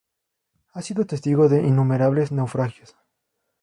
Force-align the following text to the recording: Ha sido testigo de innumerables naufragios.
Ha 0.73 0.81
sido 0.81 1.05
testigo 1.05 1.47
de 1.47 1.61
innumerables 1.61 2.31
naufragios. 2.31 2.95